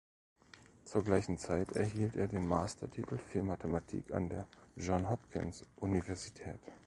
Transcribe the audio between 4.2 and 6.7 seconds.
der Johns Hopkins Universität.